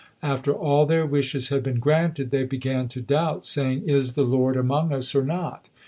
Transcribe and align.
After 0.23 0.51
all 0.51 0.87
their 0.87 1.05
wishes 1.05 1.49
had 1.49 1.61
been 1.61 1.77
granted, 1.79 2.31
they 2.31 2.43
began 2.43 2.87
to 2.87 3.01
doubt, 3.03 3.45
saying, 3.45 3.83
"Is 3.87 4.13
the 4.13 4.23
Lord 4.25 4.55
among 4.57 4.91
us, 4.91 5.13
or 5.13 5.23
not?" 5.23 5.69